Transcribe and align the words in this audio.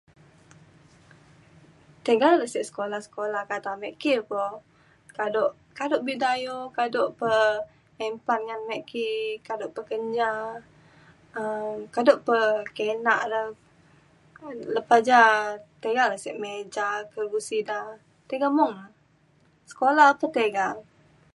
tiga 2.05 2.29
le 2.39 2.45
sek 2.53 2.65
sekula 2.67 2.97
sekula 3.05 3.39
kata 3.51 3.71
me 3.81 3.89
ki 4.01 4.11
uko 4.23 4.43
kado 5.17 5.41
kado 5.77 5.95
Bidayuh 6.07 6.63
kado 6.77 7.01
pa 7.19 7.33
impan 8.07 8.39
ngan 8.47 8.61
me 8.69 8.77
ki 8.89 9.05
kado 9.47 9.65
pa 9.75 9.81
Kenyah 9.89 10.39
um 11.39 11.75
kado 11.95 12.13
pe 12.27 12.37
kinak 12.75 13.21
re 13.31 13.41
lepa 14.75 14.97
ja 15.07 15.21
tiga 15.83 16.03
le 16.11 16.17
sek 16.23 16.35
me 16.43 16.51
ja 16.75 16.87
ke 17.11 17.21
busi 17.31 17.59
da 17.69 17.79
tiga 18.29 18.47
mung 18.57 18.73
na 18.79 18.85
sekula 19.69 20.05
pe 20.19 20.27
tiga 20.37 20.67